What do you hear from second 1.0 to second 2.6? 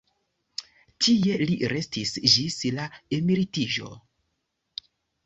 Tie li restis ĝis